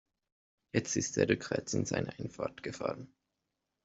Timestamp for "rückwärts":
1.29-1.75